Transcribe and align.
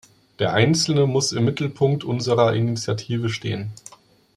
Der 0.39 0.53
Einzelne 0.53 1.05
muss 1.05 1.31
im 1.31 1.45
Mittelpunkt 1.45 2.03
unserer 2.03 2.55
Initiative 2.55 3.29
stehen. 3.29 3.71